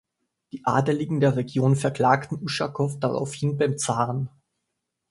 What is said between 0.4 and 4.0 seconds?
Die Adligen der Region verklagten Uschakow daraufhin beim